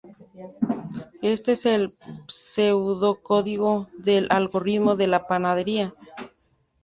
Este 1.21 1.51
es 1.51 1.67
el 1.67 1.91
pseudocódigo 2.27 3.87
del 3.99 4.25
algoritmo 4.31 4.95
de 4.95 5.05
la 5.05 5.27
panadería. 5.27 5.93